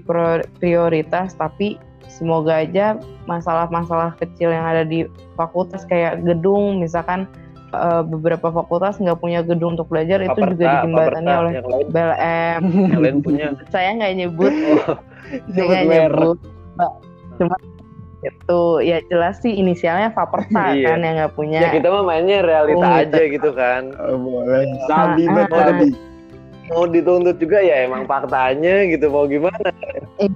prioritas 0.62 1.34
tapi 1.36 1.76
semoga 2.10 2.62
aja 2.62 2.98
masalah-masalah 3.30 4.18
kecil 4.18 4.50
yang 4.50 4.66
ada 4.66 4.82
di 4.82 5.06
fakultas 5.38 5.86
kayak 5.86 6.22
gedung 6.26 6.82
misalkan 6.82 7.30
eh, 7.70 8.02
beberapa 8.02 8.46
fakultas 8.48 8.96
nggak 8.96 9.16
punya 9.16 9.40
gedung 9.40 9.74
untuk 9.74 9.86
belajar 9.86 10.18
itu 10.18 10.34
juga 10.36 10.54
dijembatani 10.82 11.30
oleh 11.30 11.52
yang 11.54 11.66
lain 11.66 11.86
BLM. 11.88 12.60
yang 12.86 13.00
lain 13.00 13.18
punya 13.20 13.46
Saya 13.74 13.94
nggak 13.94 14.12
nyebut, 14.16 14.52
oh 14.52 14.96
saya 15.54 15.56
Nyebut 15.56 15.66
nggak 15.66 15.84
merek. 15.84 16.10
nyebut. 16.10 16.38
Mbak. 16.76 16.92
Cuma 17.36 17.56
itu 18.20 18.60
ya 18.82 18.98
jelas 19.06 19.40
sih 19.40 19.52
inisialnya 19.54 20.12
Vaperta 20.12 20.62
Iya. 20.76 20.92
kan 20.92 20.98
yang 21.00 21.14
nggak 21.16 21.32
punya 21.32 21.58
Ya 21.58 21.70
kita 21.72 21.88
mah 21.88 22.04
mainnya 22.04 22.38
realita 22.40 22.76
Oh, 22.78 22.92
gitu. 22.92 23.00
aja 23.08 23.22
gitu 23.26 23.50
kan. 23.52 23.82
Oh, 23.96 24.18
boleh. 24.18 24.62
Sabi 24.84 25.22
Ah, 25.24 25.32
banget 25.32 25.50
ah. 25.50 25.66
tadi. 25.66 25.88
Mau 26.68 26.86
dituntut 26.86 27.36
juga 27.36 27.58
ya 27.58 27.82
emang 27.82 28.04
faktanya 28.04 28.86
gitu 28.86 29.08
mau 29.08 29.24
gimana. 29.24 29.72
Eh, 30.16 30.30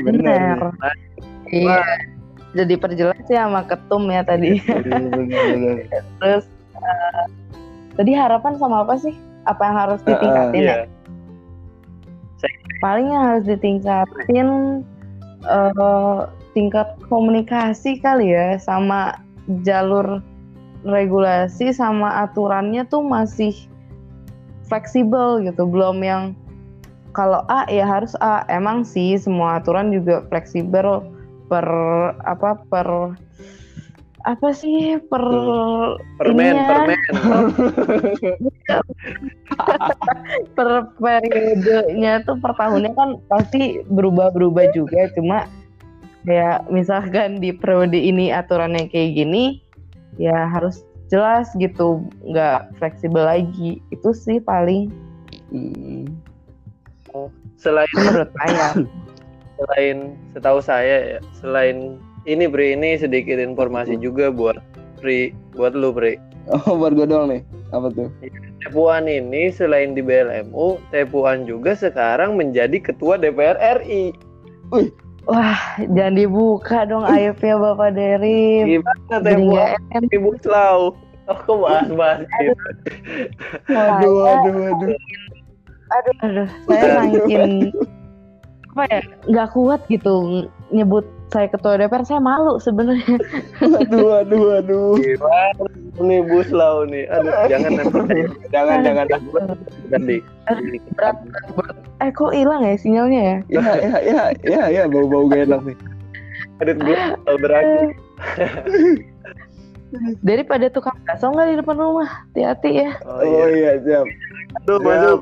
bener 0.00 0.56
Benar. 0.56 0.58
iya 1.48 1.80
jadi 2.50 2.74
perjelas 2.76 3.20
ya 3.26 3.44
sama 3.44 3.60
ketum 3.62 4.08
ya 4.08 4.20
tadi 4.22 4.56
Benar, 4.58 5.04
benar. 5.12 5.76
terus 6.16 6.44
eh, 6.88 7.24
tadi 7.94 8.12
harapan 8.16 8.56
sama 8.56 8.82
apa 8.82 8.96
sih? 8.96 9.14
Apa 9.44 9.60
yang 9.68 9.76
harus 9.76 10.00
ditingkatin 10.04 10.64
ya? 10.64 10.76
Iya. 10.84 10.86
paling 12.78 13.10
yang 13.10 13.22
harus 13.26 13.44
ditingkatin 13.50 14.48
eh, 15.42 16.18
tingkat 16.54 16.94
komunikasi 17.10 17.98
kali 17.98 18.30
ya 18.30 18.54
sama 18.58 19.18
jalur 19.66 20.22
regulasi 20.86 21.74
sama 21.74 22.22
aturannya 22.22 22.86
tuh 22.86 23.02
masih 23.02 23.54
fleksibel 24.68 25.42
gitu. 25.42 25.66
Belum 25.66 25.98
yang 26.04 26.38
kalau 27.16 27.42
A 27.50 27.66
ya 27.66 27.82
harus 27.88 28.14
A. 28.22 28.46
Emang 28.46 28.86
sih 28.86 29.18
semua 29.18 29.58
aturan 29.58 29.90
juga 29.90 30.22
fleksibel 30.30 31.02
per 31.48 31.66
apa 32.28 32.60
per 32.68 32.86
apa 34.28 34.52
sih? 34.52 35.00
Per 35.08 35.24
Permen, 36.20 36.52
ininya, 36.52 36.68
permen. 36.68 37.00
per 40.56 40.68
periodenya 41.00 42.20
tuh 42.28 42.36
per 42.36 42.52
tahunnya 42.60 42.92
kan 42.92 43.16
pasti 43.32 43.80
berubah-berubah 43.88 44.76
juga. 44.76 45.08
Cuma 45.16 45.48
ya 46.28 46.60
misalkan 46.68 47.40
di 47.40 47.56
periode 47.56 47.96
ini 47.96 48.28
aturannya 48.28 48.92
kayak 48.92 49.16
gini 49.16 49.64
ya 50.20 50.52
harus 50.52 50.84
jelas 51.08 51.48
gitu 51.56 52.04
nggak 52.28 52.68
fleksibel 52.76 53.24
lagi. 53.24 53.80
Itu 53.88 54.12
sih 54.12 54.44
paling. 54.44 54.92
Hmm. 55.48 56.04
Selain 57.56 57.88
menurut 57.96 58.28
saya. 58.44 58.76
selain 59.58 60.14
setahu 60.30 60.62
saya 60.62 61.16
ya, 61.16 61.18
selain 61.34 61.98
ini 62.28 62.44
Pri 62.44 62.76
ini 62.76 63.00
sedikit 63.00 63.40
informasi 63.40 63.96
juga 63.96 64.28
buat 64.28 64.60
Pri, 65.00 65.32
buat 65.56 65.72
lu 65.72 65.96
Pri. 65.96 66.20
Oh, 66.48 66.76
buat 66.76 66.96
gue 66.96 67.08
doang 67.08 67.28
nih. 67.32 67.42
Apa 67.72 67.92
tuh? 67.92 68.08
Tepuan 68.64 69.04
ini 69.04 69.52
selain 69.52 69.96
di 69.96 70.04
BLMU, 70.04 70.80
Tepuan 70.92 71.48
juga 71.48 71.72
sekarang 71.76 72.36
menjadi 72.36 72.76
ketua 72.80 73.16
DPR 73.16 73.56
RI. 73.80 74.12
wah 75.28 75.60
jangan 75.92 76.16
dibuka 76.16 76.88
dong 76.88 77.04
aibnya 77.04 77.56
bapak 77.60 77.96
Derim 77.96 78.80
Gimana 78.80 79.16
Tepuan 79.20 79.80
Ibu 80.08 80.30
Slau? 80.40 80.96
Oh, 81.28 81.36
kok 81.44 81.56
bahas-bahas 81.60 82.24
gitu? 82.24 82.56
Aduh, 83.76 84.24
aduh, 84.24 84.56
aduh. 84.72 84.96
aduh 85.88 86.16
aduh 86.24 86.48
saya 86.68 87.00
makin 87.00 87.72
apa 88.76 88.82
ya 88.88 89.00
nggak 89.26 89.48
kuat 89.56 89.80
gitu 89.88 90.46
nyebut 90.70 91.04
saya 91.28 91.46
ketua 91.46 91.76
DPR 91.76 92.02
saya 92.02 92.18
malu 92.18 92.56
sebenarnya 92.56 93.20
Aduh, 93.60 94.18
aduh, 94.18 94.44
aduh. 94.58 94.96
Gimana 94.96 95.62
nih 95.98 96.18
Bu 96.24 96.38
Slau 96.42 96.82
nih? 96.84 97.04
Aduh, 97.10 97.30
jangan 97.46 97.70
nanti. 97.76 98.20
Jangan, 98.48 98.76
jangan. 98.80 99.06
Ganti. 99.88 100.16
berat 100.96 101.16
berat 101.52 101.76
eh 102.00 102.10
kok 102.10 102.32
hilang 102.32 102.62
ya 102.62 102.74
sinyalnya 102.74 103.20
ya 103.20 103.36
Ya, 103.50 103.62
ya, 103.76 103.96
ya, 104.00 104.22
ya, 104.40 104.62
ya, 104.70 104.82
bau-bau 104.86 105.26
gak 105.26 105.44
enak 105.44 105.60
nih. 105.64 105.76
Adit 106.58 106.76
gue 106.78 106.96
berakhir. 107.36 107.86
daripada 110.20 110.68
tukang 110.68 110.96
bakso 111.04 111.28
nggak 111.28 111.48
di 111.48 111.54
depan 111.60 111.76
rumah 111.76 112.08
hati-hati 112.28 112.70
ya 112.84 112.90
Oh, 113.04 113.20
Oh 113.20 113.46
iya. 113.48 113.76
iya, 113.76 113.80
siap. 113.80 114.06
Aduh, 114.64 114.78
masuk. 114.80 115.20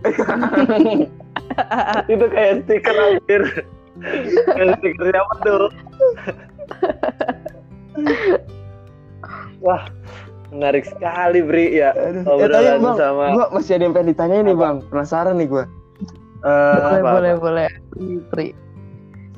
Itu 2.08 2.24
kayak 2.28 2.64
stiker 2.64 2.96
anjir. 2.96 3.42
Stiker 4.80 5.06
siapa 5.12 5.34
tuh? 5.44 5.68
Wah, 9.60 9.82
menarik 10.48 10.88
sekali 10.88 11.44
Bri 11.44 11.76
ya. 11.76 11.92
Aduh. 11.92 12.24
Eh, 12.24 12.32
Obrolan 12.32 12.78
bang, 12.80 12.96
sama 12.96 13.24
gua 13.36 13.46
masih 13.52 13.76
ada 13.76 13.84
yang 13.84 13.94
pengen 13.94 14.10
ditanyain 14.16 14.44
nih 14.48 14.56
bang. 14.56 14.76
Penasaran 14.88 15.36
nih 15.36 15.48
gua. 15.48 15.64
Eh, 16.40 16.76
boleh 16.80 17.00
apa, 17.04 17.10
boleh 17.12 17.32
boleh 17.36 17.68
Pri 18.32 18.56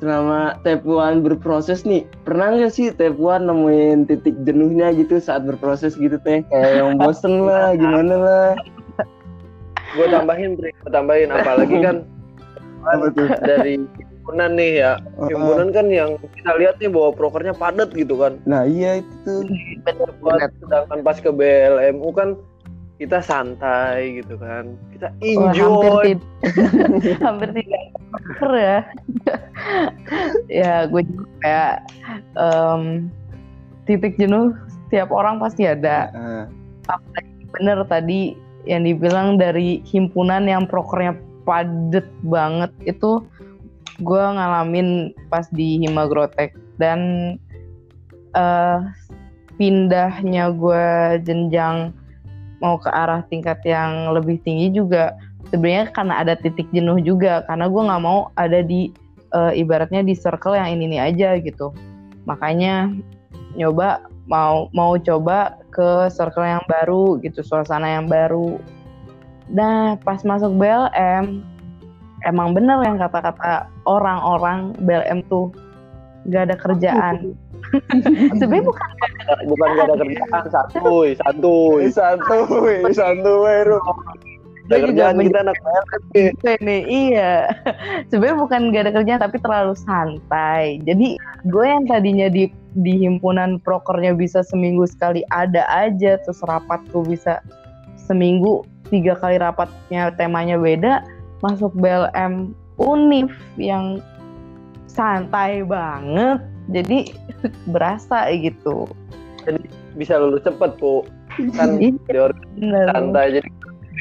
selama 0.03 0.59
Tepuan 0.67 1.23
berproses 1.23 1.87
nih, 1.87 2.03
pernah 2.27 2.59
nggak 2.59 2.75
sih 2.75 2.91
Tepuan 2.91 3.47
nemuin 3.47 4.11
titik 4.11 4.35
jenuhnya 4.43 4.91
gitu 4.95 5.23
saat 5.23 5.47
berproses 5.47 5.95
gitu 5.95 6.19
teh? 6.27 6.43
Kayak 6.51 6.73
yang 6.83 6.99
bosen 6.99 7.47
lah, 7.47 7.75
gimana 7.81 8.15
lah? 8.19 8.51
gue 9.93 10.07
tambahin 10.09 10.57
Bri, 10.57 10.73
gue 10.73 10.91
tambahin 10.91 11.29
apalagi 11.29 11.77
kan 11.85 11.97
dari 13.45 13.77
himpunan 14.23 14.55
nih 14.55 14.73
ya. 14.79 14.93
Himpunan 15.19 15.69
kan 15.75 15.87
yang 15.91 16.15
kita 16.39 16.55
lihat 16.63 16.79
nih 16.79 16.95
bahwa 16.95 17.11
prokernya 17.11 17.59
padat 17.59 17.91
gitu 17.91 18.15
kan. 18.15 18.39
Nah 18.47 18.63
iya 18.63 19.03
itu 19.03 19.51
Sedangkan 20.63 21.03
pas 21.03 21.19
ke 21.19 21.27
BLMU 21.35 22.15
kan 22.15 22.39
kita 23.03 23.19
santai 23.19 24.23
gitu 24.23 24.39
kan. 24.39 24.79
Kita 24.95 25.11
hampir 25.11 25.59
enjoy. 25.59 26.05
tid- 26.07 26.29
hampir 27.27 27.51
tidak 27.51 27.83
cover 28.13 28.53
ya 28.55 28.79
ya 30.63 30.75
gue 30.87 31.03
juga 31.03 31.27
kayak 31.43 31.75
em, 32.37 32.83
titik 33.89 34.15
jenuh 34.21 34.55
setiap 34.87 35.11
orang 35.11 35.43
pasti 35.43 35.67
ada 35.67 36.13
Nah, 36.83 36.99
bener 37.55 37.79
tadi 37.87 38.35
yang 38.67 38.83
dibilang 38.83 39.39
dari 39.39 39.81
himpunan 39.87 40.45
yang 40.51 40.67
prokernya 40.67 41.15
padet 41.47 42.07
banget 42.27 42.71
itu 42.85 43.23
gue 44.03 44.23
ngalamin 44.23 45.15
pas 45.31 45.47
di 45.55 45.81
Himagrotek. 45.83 46.55
Dan 46.77 47.01
eh 48.33 48.79
pindahnya 49.61 50.51
gue 50.53 50.85
jenjang 51.23 51.93
mau 52.63 52.79
ke 52.79 52.89
arah 52.91 53.23
tingkat 53.29 53.59
yang 53.67 54.15
lebih 54.15 54.39
tinggi 54.47 54.71
juga 54.73 55.13
sebenarnya 55.51 55.93
karena 55.93 56.15
ada 56.23 56.35
titik 56.39 56.71
jenuh 56.73 56.97
juga 57.03 57.45
karena 57.45 57.67
gue 57.69 57.83
nggak 57.83 58.03
mau 58.03 58.31
ada 58.41 58.65
di 58.65 58.95
eh, 59.35 59.53
ibaratnya 59.59 60.01
di 60.07 60.15
circle 60.17 60.57
yang 60.57 60.79
ini 60.79 60.91
ini 60.91 60.99
aja 60.99 61.37
gitu. 61.43 61.75
Makanya 62.25 62.91
nyoba 63.59 64.07
mau 64.31 64.71
mau 64.73 64.97
coba 64.97 65.59
ke 65.75 66.09
circle 66.09 66.47
yang 66.47 66.65
baru 66.71 67.19
gitu 67.21 67.43
suasana 67.43 68.01
yang 68.01 68.07
baru. 68.09 68.57
Nah 69.53 69.99
pas 70.01 70.23
masuk 70.23 70.55
BLM 70.57 71.45
emang 72.27 72.55
bener 72.57 72.79
yang 72.83 72.99
kata-kata 72.99 73.67
orang-orang 73.87 74.75
BLM 74.83 75.25
tuh 75.27 75.51
gak 76.31 76.51
ada 76.51 76.57
kerjaan. 76.59 77.35
Sebenarnya 78.39 78.67
bukan 78.69 78.89
Bukan 79.49 79.69
gak 79.79 79.87
ada 79.89 79.97
kerjaan, 79.97 80.43
santuy, 80.51 81.09
santuy. 81.19 81.83
santuy, 81.89 82.81
santuy, 83.01 83.57
Ru. 83.65 83.79
Ada 84.71 84.89
kerjaan 84.89 85.21
kita 85.21 85.39
anak 85.43 85.59
BLM 86.15 86.61
nih 86.65 86.83
iya. 87.11 87.33
Sebenarnya 88.09 88.39
bukan 88.39 88.61
gak 88.71 88.83
ada 88.89 88.93
kerjaan 88.95 89.21
tapi 89.21 89.37
terlalu 89.43 89.75
santai. 89.75 90.81
Jadi 90.87 91.19
gue 91.49 91.65
yang 91.67 91.85
tadinya 91.91 92.31
di 92.31 92.49
di 92.73 93.05
himpunan 93.05 93.61
prokernya 93.61 94.17
bisa 94.17 94.41
seminggu 94.41 94.89
sekali 94.89 95.21
ada 95.29 95.69
aja 95.69 96.17
terus 96.25 96.41
rapat 96.49 96.81
tuh 96.89 97.05
bisa 97.05 97.45
seminggu 98.01 98.65
tiga 98.89 99.13
kali 99.17 99.37
rapatnya 99.37 100.13
temanya 100.17 100.57
beda 100.57 101.05
masuk 101.43 101.75
BLM 101.77 102.55
Unif 102.81 103.31
yang 103.59 104.01
santai 104.89 105.67
banget 105.67 106.41
jadi 106.71 107.11
berasa 107.75 108.31
gitu 108.33 108.87
Bisa 109.99 110.17
lulus 110.17 110.47
cepet, 110.47 110.79
Bu. 110.79 111.03
Kan 111.59 111.77
Iya, 111.83 112.31
santai 112.95 113.43
jadi 113.43 113.51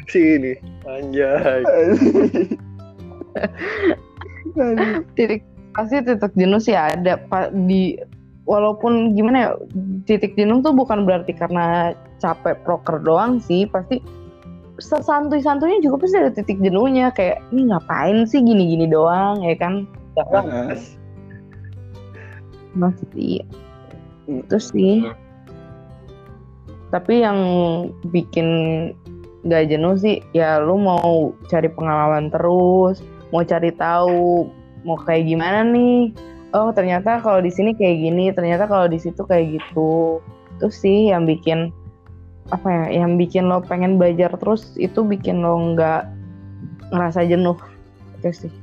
sini. 0.07 0.53
Anjay. 0.85 1.65
titik 5.15 5.41
pasti 5.71 6.03
titik 6.03 6.35
jenuh 6.35 6.59
sih 6.59 6.75
ada 6.75 7.15
Pak 7.31 7.55
di 7.65 7.95
walaupun 8.43 9.15
gimana 9.15 9.37
ya 9.39 9.51
titik 10.03 10.35
jenuh 10.35 10.59
tuh 10.59 10.75
bukan 10.75 11.07
berarti 11.07 11.31
karena 11.31 11.95
capek 12.19 12.59
proker 12.67 12.99
doang 12.99 13.39
sih 13.39 13.63
pasti 13.71 14.03
sesantuy-santunya 14.81 15.79
juga 15.85 16.03
pasti 16.03 16.17
ada 16.17 16.33
titik 16.33 16.57
jenuhnya 16.59 17.13
kayak 17.13 17.39
ini 17.53 17.69
ngapain 17.69 18.25
sih 18.25 18.41
gini-gini 18.41 18.89
doang 18.89 19.45
ya 19.45 19.55
kan? 19.55 19.85
Heeh. 20.17 20.75
masih 22.71 23.43
itu 24.27 24.57
sih. 24.59 25.03
Tapi 26.91 27.23
yang 27.23 27.39
bikin 28.11 28.47
gak 29.47 29.71
jenuh 29.71 29.95
sih 29.97 30.19
ya 30.35 30.61
lu 30.61 30.77
mau 30.77 31.33
cari 31.49 31.71
pengalaman 31.71 32.29
terus 32.29 33.01
mau 33.33 33.41
cari 33.41 33.73
tahu 33.73 34.51
mau 34.83 34.97
kayak 34.99 35.27
gimana 35.27 35.63
nih. 35.67 36.11
Oh 36.51 36.75
ternyata 36.75 37.23
kalau 37.23 37.39
di 37.39 37.47
sini 37.47 37.71
kayak 37.71 37.97
gini 38.03 38.25
ternyata 38.35 38.67
kalau 38.67 38.91
di 38.91 38.99
situ 38.99 39.23
kayak 39.23 39.55
gitu. 39.59 40.19
Itu 40.59 40.67
sih 40.67 41.09
yang 41.11 41.23
bikin 41.23 41.71
apa 42.49 42.67
ya 42.67 43.05
yang 43.05 43.15
bikin 43.21 43.45
lo 43.47 43.61
pengen 43.61 44.01
belajar 44.01 44.33
terus 44.41 44.73
itu 44.81 45.05
bikin 45.05 45.45
lo 45.45 45.77
nggak 45.77 46.09
ngerasa 46.91 47.23
jenuh 47.23 47.55
itu 48.19 48.47
sih 48.47 48.53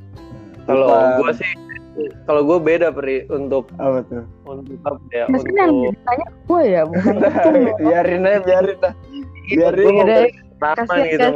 Kalau 0.69 0.85
gue 1.25 1.33
sih, 1.33 1.49
kalau 2.29 2.45
gue 2.45 2.59
beda 2.61 2.93
peri 2.93 3.25
untuk 3.33 3.73
apa 3.81 4.05
tuh 4.05 4.29
untuk 4.45 4.77
apa 4.85 5.01
ya? 5.17 5.25
Mungkin 5.33 5.55
yang 5.57 5.73
Untuk 5.73 5.97
ditanya 5.97 6.27
gue 6.45 6.63
ya 6.69 6.83
bukan 6.85 7.15
biarin 7.89 8.23
aja 8.29 8.39
biarin 8.45 8.77
dah 8.85 8.95
biarin 9.49 9.95
Beda. 10.05 10.19
pengalaman 10.61 11.01
gitu, 11.09 11.25
kan? 11.25 11.35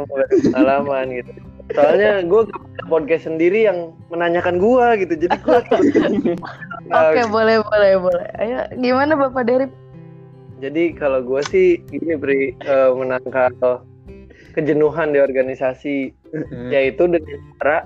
pengalaman 0.53 1.05
gitu. 1.17 1.31
Soalnya 1.73 2.11
gue 2.27 2.41
podcast 2.85 3.25
sendiri 3.25 3.65
yang 3.65 3.97
menanyakan 4.13 4.61
gue 4.61 4.85
gitu, 5.01 5.13
jadi 5.25 5.35
gue 5.41 5.59
Oke 7.01 7.21
boleh 7.33 7.57
boleh 7.65 7.91
boleh. 7.97 8.27
Ayo 8.37 8.69
gimana 8.77 9.17
Bapak 9.17 9.49
Derip? 9.49 9.71
Jadi 10.63 10.95
kalau 10.95 11.19
gue 11.19 11.43
sih 11.43 11.67
ini 11.91 12.15
beri 12.15 12.55
eh, 12.57 12.89
menangkal 12.89 13.83
kejenuhan 14.55 15.11
di 15.11 15.19
organisasi 15.19 15.95
yaitu 16.71 17.03
dengan 17.05 17.35
cara 17.59 17.77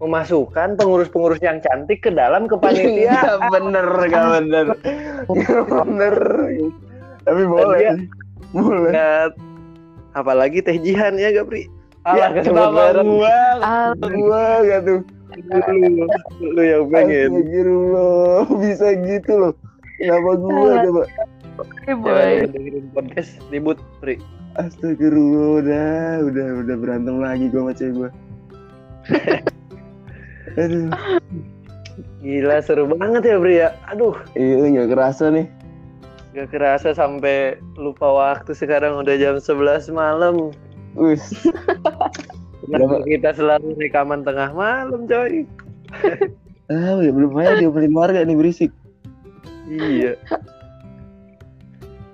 memasukkan 0.00 0.74
pengurus-pengurus 0.74 1.38
yang 1.38 1.60
cantik 1.60 2.00
ke 2.00 2.10
dalam 2.10 2.46
Iya 2.46 2.50
kepanitiaan. 2.50 3.38
bener 3.52 3.86
gak 4.08 4.24
bener. 4.32 4.66
Bener. 5.28 6.16
Tapi 7.22 7.42
boleh. 7.44 7.78
dia- 7.78 7.98
boleh. 8.50 8.90
Ingat. 8.90 9.32
apalagi 10.12 10.60
teh 10.60 10.76
jihan 10.76 11.16
ya 11.16 11.32
gak 11.32 11.46
Pri? 11.46 11.64
ya 12.04 12.28
Alah, 12.28 12.30
kesebut 12.34 12.52
kenapa 12.66 13.00
gua. 13.00 13.36
Gua 14.02 14.44
gak 14.62 14.80
tuh. 14.82 15.00
Lu, 15.32 16.04
lu 16.52 16.62
yang 16.62 16.84
pengen. 16.88 17.30
Astagfirullah. 17.30 18.40
Bisa 18.58 18.88
gitu 18.98 19.32
loh. 19.38 19.54
Kenapa 19.96 20.30
gua 20.34 20.70
coba 20.82 21.02
boleh. 21.56 22.46
Jangan 22.46 22.50
dengerin 22.54 22.86
podcast 22.92 23.30
ribut 23.48 23.78
Pri. 23.98 24.16
Astagfirullah 24.52 25.64
udah 25.64 25.92
udah 26.28 26.46
udah 26.60 26.76
berantem 26.76 27.16
lagi 27.18 27.48
gua 27.48 27.60
sama 27.64 27.72
cewek 27.72 27.92
gua 27.96 28.10
Aduh, 30.60 30.92
Gila 32.20 32.60
seru 32.60 32.84
banget 32.86 33.22
ya 33.24 33.36
Pri 33.40 33.54
ya. 33.58 33.68
Aduh, 33.88 34.12
iya 34.34 34.68
nggak 34.68 34.92
kerasa 34.92 35.32
nih. 35.32 35.48
gak 36.32 36.48
kerasa 36.48 36.96
sampai 36.96 37.60
lupa 37.76 38.08
waktu 38.08 38.56
sekarang 38.56 38.96
udah 38.96 39.20
jam 39.20 39.36
11 39.36 39.92
malam. 39.92 40.48
Wis, 40.96 41.20
Kenapa 42.64 43.04
kita 43.04 43.36
selalu 43.36 43.76
rekaman 43.76 44.24
tengah 44.24 44.48
malam 44.52 45.04
coy? 45.04 45.44
ah 46.72 46.96
ya 47.04 47.12
belum 47.12 47.36
aja 47.36 47.60
diomelin 47.60 47.92
warga 47.92 48.24
nih 48.24 48.32
berisik. 48.32 48.72
Iya. 49.68 50.16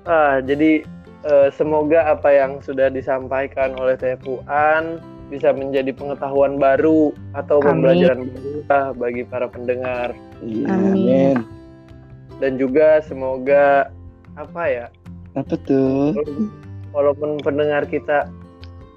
Ah, 0.09 0.41
jadi 0.41 0.83
eh, 1.23 1.49
semoga 1.53 2.09
apa 2.09 2.33
yang 2.33 2.65
sudah 2.65 2.89
disampaikan 2.89 3.77
oleh 3.77 3.93
Teh 3.95 4.17
Puan 4.17 5.05
bisa 5.29 5.53
menjadi 5.53 5.93
pengetahuan 5.93 6.57
baru 6.57 7.13
atau 7.37 7.61
Amin. 7.61 7.69
pembelajaran 7.85 8.21
baru 8.33 8.59
bagi 8.97 9.23
para 9.29 9.45
pendengar 9.45 10.17
Iya, 10.41 10.67
Amin. 10.73 10.97
amin. 10.97 11.37
dan 12.41 12.57
juga 12.57 13.05
semoga 13.05 13.93
apa 14.41 14.63
ya 14.65 14.87
Apa 15.37 15.59
tuh? 15.69 16.17
walaupun 16.97 17.37
pendengar 17.45 17.85
kita 17.85 18.25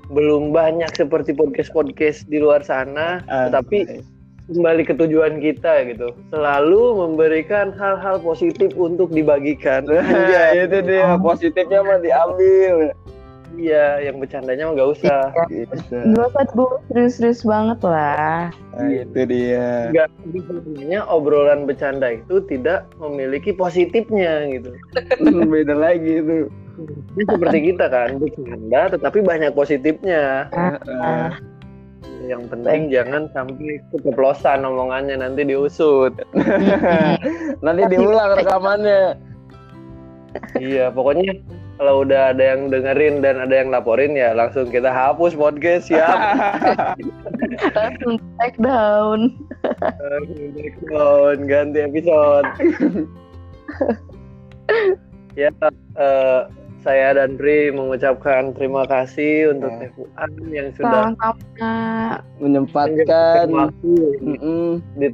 belum 0.07 0.55
banyak 0.55 0.95
seperti 0.95 1.35
podcast-podcast 1.35 2.23
di 2.31 2.39
luar 2.39 2.63
sana 2.63 3.19
tetapi 3.27 3.99
kembali 4.51 4.83
ke 4.83 4.93
tujuan 4.93 5.39
kita 5.39 5.87
gitu 5.87 6.11
selalu 6.29 6.97
memberikan 6.97 7.71
hal-hal 7.71 8.19
positif 8.19 8.75
untuk 8.75 9.09
dibagikan 9.09 9.87
Iya, 9.87 10.43
itu 10.67 10.77
dia 10.83 11.15
positifnya 11.17 11.79
mah 11.81 11.99
diambil. 11.99 12.91
iya 13.51 13.99
yang 13.99 14.15
bercandanya 14.15 14.63
mah 14.63 14.73
gak 14.73 14.91
usah 14.95 15.21
Gitu. 15.47 15.75
Gak 15.91 16.25
usah 16.31 16.43
dulu 16.51 16.79
serius-serius 16.87 17.43
banget 17.43 17.79
lah. 17.83 18.47
Nah, 18.71 18.87
itu 18.87 19.21
dia. 19.27 19.91
Enggak, 19.91 20.07
sebenarnya 20.23 20.99
obrolan 21.05 21.67
bercanda 21.67 22.15
itu 22.15 22.39
tidak 22.47 22.87
memiliki 22.95 23.51
positifnya 23.51 24.47
gitu. 24.47 24.71
Beda 25.51 25.75
lagi 25.75 26.23
itu. 26.23 26.47
Ini 27.13 27.23
seperti 27.27 27.57
kita 27.75 27.91
kan, 27.91 28.15
bercanda 28.17 28.81
tetapi 28.89 29.19
banyak 29.19 29.51
positifnya. 29.51 30.47
Ah, 30.55 31.35
Yang 32.25 32.43
penting 32.53 32.81
jangan 32.93 33.23
sampai 33.33 33.81
keceplosan 33.89 34.65
omongannya 34.67 35.21
nanti 35.21 35.41
diusut. 35.45 36.13
Nanti 37.65 37.81
diulang 37.89 38.37
rekamannya. 38.37 39.17
iya, 40.55 40.87
pokoknya 40.87 41.35
kalau 41.81 42.05
udah 42.05 42.29
ada 42.29 42.53
yang 42.53 42.69
dengerin 42.69 43.25
dan 43.25 43.41
ada 43.41 43.57
yang 43.57 43.73
laporin 43.73 44.13
ya 44.13 44.37
langsung 44.37 44.69
kita 44.69 44.93
hapus 44.93 45.33
podcast 45.33 45.89
siap. 45.89 46.13
Langsung 47.73 48.21
take 48.37 48.57
down. 48.61 49.33
Langsung 49.81 50.53
take 50.53 50.77
down, 50.93 51.35
ganti 51.49 51.81
episode. 51.81 52.45
ya, 55.41 55.49
eh, 55.97 56.41
saya 56.81 57.13
dan 57.13 57.37
Pri 57.37 57.69
mengucapkan 57.69 58.53
terima 58.57 58.85
kasih 58.89 59.53
untuk 59.53 59.69
Ya. 59.71 59.79
Teh 59.85 59.91
Fuan 59.95 60.31
yang 60.49 60.69
sudah 60.73 61.13
Sama-sama. 61.13 62.25
Menyempatkan. 62.41 63.45
waktu 63.53 63.93
di 64.97 65.07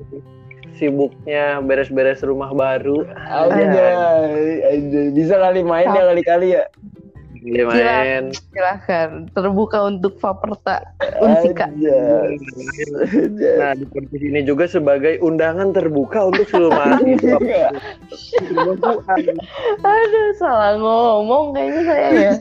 sibuknya 0.77 1.59
beres-beres 1.59 2.21
rumah 2.23 2.53
baru. 2.53 3.03
Anjay. 3.27 5.11
Bisa 5.11 5.35
kali 5.37 5.65
main 5.65 5.89
ya 5.91 6.03
kali-kali 6.07 6.47
ya. 6.55 6.63
Dia 7.47 7.63
main. 7.63 8.23
Silahkan. 8.35 9.31
Terbuka 9.31 9.87
untuk 9.87 10.19
Faperta. 10.19 10.83
Unsika. 11.23 11.71
Nah, 13.55 13.71
di 13.77 13.85
podcast 13.87 14.23
ini 14.23 14.43
juga 14.43 14.67
sebagai 14.67 15.15
undangan 15.23 15.71
terbuka 15.71 16.27
untuk 16.27 16.43
seluruh 16.51 16.75
mahasiswa. 16.75 17.39
Tuhan. 18.77 19.23
Aduh, 19.87 20.29
salah 20.35 20.75
ngomong 20.75 21.55
kayaknya 21.55 21.81
saya 21.87 22.07
ya. 22.11 22.33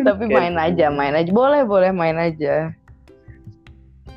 Tapi 0.06 0.24
main 0.30 0.54
aja, 0.54 0.86
main 0.90 1.14
aja. 1.18 1.30
Boleh, 1.34 1.66
boleh 1.66 1.90
main 1.90 2.14
aja. 2.14 2.70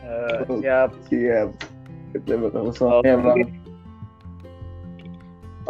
Eh, 0.06 0.38
siap. 0.62 0.90
Siap. 1.10 1.50
Kita 2.14 2.38
bakal 2.38 2.70
soalnya 2.70 3.18
bang. 3.18 3.63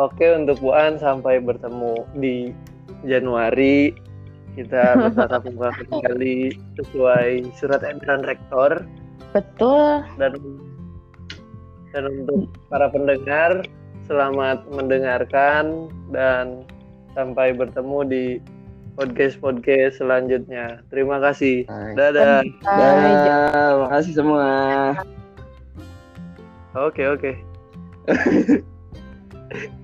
Oke 0.02 0.26
untuk 0.34 0.58
Puan 0.58 0.98
sampai 0.98 1.38
bertemu 1.38 1.94
di 2.18 2.50
Januari. 3.06 3.94
Kita 4.58 4.94
bertatap 5.02 5.46
muka 5.54 5.70
kembali 5.86 6.58
sesuai 6.82 7.54
surat 7.58 7.86
edaran 7.86 8.26
rektor. 8.26 8.82
Betul. 9.34 10.06
dan 10.22 10.38
dan 11.90 12.04
untuk 12.06 12.50
para 12.70 12.90
pendengar 12.90 13.66
selamat 14.06 14.62
mendengarkan 14.70 15.90
dan 16.14 16.66
sampai 17.18 17.54
bertemu 17.54 18.00
di 18.06 18.26
podcast 18.94 19.42
podcast 19.42 20.02
selanjutnya. 20.02 20.82
Terima 20.94 21.18
kasih. 21.18 21.66
Dadah. 21.98 22.46
Bye. 22.62 22.66
Dadah, 22.66 23.70
makasih 23.90 24.14
semua. 24.18 24.50
oke 26.74 27.06
oke 27.06 27.32